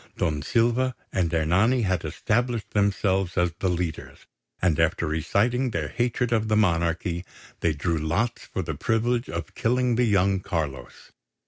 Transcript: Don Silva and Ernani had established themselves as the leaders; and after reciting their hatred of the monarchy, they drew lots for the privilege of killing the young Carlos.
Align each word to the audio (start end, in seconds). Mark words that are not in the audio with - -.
Don 0.17 0.41
Silva 0.41 0.95
and 1.13 1.31
Ernani 1.31 1.83
had 1.83 2.03
established 2.03 2.71
themselves 2.71 3.37
as 3.37 3.51
the 3.59 3.69
leaders; 3.69 4.25
and 4.59 4.79
after 4.79 5.05
reciting 5.05 5.69
their 5.69 5.89
hatred 5.89 6.31
of 6.33 6.47
the 6.47 6.55
monarchy, 6.57 7.23
they 7.59 7.73
drew 7.73 7.99
lots 7.99 8.45
for 8.45 8.63
the 8.63 8.73
privilege 8.73 9.29
of 9.29 9.53
killing 9.53 9.97
the 9.97 10.05
young 10.07 10.39
Carlos. 10.39 11.11